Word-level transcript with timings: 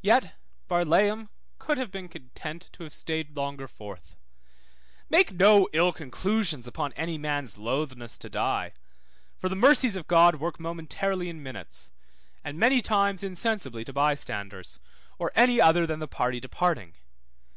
Yet 0.00 0.34
Barlaam 0.66 1.28
could 1.60 1.78
have 1.78 1.92
been 1.92 2.08
content 2.08 2.68
to 2.72 2.82
have 2.82 2.92
stayed 2.92 3.36
longer 3.36 3.68
forth. 3.68 4.16
Make 5.08 5.34
no 5.34 5.68
ill 5.72 5.92
conclusions 5.92 6.66
upon 6.66 6.92
any 6.94 7.16
man's 7.16 7.56
lothness 7.56 8.18
to 8.18 8.28
die, 8.28 8.72
for 9.38 9.48
the 9.48 9.54
mercies 9.54 9.94
of 9.94 10.08
God 10.08 10.40
work 10.40 10.58
momentarily 10.58 11.28
in 11.28 11.44
minutes, 11.44 11.92
and 12.42 12.58
many 12.58 12.82
times 12.82 13.22
insensibly 13.22 13.84
to 13.84 13.92
bystanders, 13.92 14.80
or 15.16 15.30
any 15.36 15.60
other 15.60 15.86
than 15.86 16.00
the 16.00 16.08
party 16.08 16.40
departing. 16.40 16.94